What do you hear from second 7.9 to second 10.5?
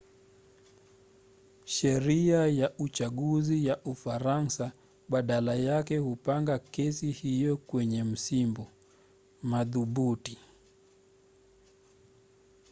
msimbo. madhubuti